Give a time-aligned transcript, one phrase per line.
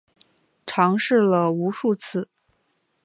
[0.65, 2.27] 尝试了无数次